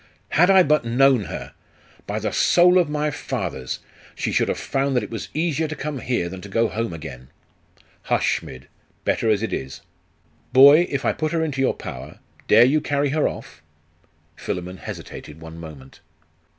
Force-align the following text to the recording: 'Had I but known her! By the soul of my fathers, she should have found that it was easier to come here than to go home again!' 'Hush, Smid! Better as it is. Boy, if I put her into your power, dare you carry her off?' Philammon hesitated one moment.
'Had 0.29 0.49
I 0.49 0.63
but 0.63 0.83
known 0.83 1.25
her! 1.25 1.53
By 2.07 2.17
the 2.17 2.31
soul 2.33 2.79
of 2.79 2.89
my 2.89 3.11
fathers, 3.11 3.81
she 4.15 4.31
should 4.31 4.47
have 4.47 4.57
found 4.57 4.95
that 4.95 5.03
it 5.03 5.11
was 5.11 5.29
easier 5.35 5.67
to 5.67 5.75
come 5.75 5.99
here 5.99 6.27
than 6.27 6.41
to 6.41 6.49
go 6.49 6.69
home 6.69 6.91
again!' 6.91 7.27
'Hush, 8.05 8.39
Smid! 8.41 8.63
Better 9.05 9.29
as 9.29 9.43
it 9.43 9.53
is. 9.53 9.81
Boy, 10.53 10.87
if 10.89 11.05
I 11.05 11.13
put 11.13 11.33
her 11.33 11.43
into 11.43 11.61
your 11.61 11.75
power, 11.75 12.17
dare 12.47 12.65
you 12.65 12.81
carry 12.81 13.09
her 13.09 13.27
off?' 13.27 13.61
Philammon 14.35 14.77
hesitated 14.77 15.39
one 15.39 15.59
moment. 15.59 15.99